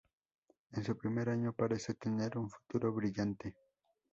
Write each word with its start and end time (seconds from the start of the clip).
En 0.71 0.83
su 0.83 0.97
primer 0.97 1.29
año, 1.29 1.53
parece 1.53 1.93
tener 1.93 2.35
un 2.35 2.49
futuro 2.49 2.91
brillante. 2.91 3.53